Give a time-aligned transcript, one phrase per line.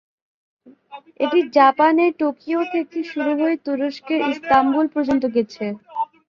[1.19, 5.65] এটি জাপান এর টোকিও থেকে শুরু হয়ে তুরস্কের ইস্তাম্বুল পর্যন্ত গেছে।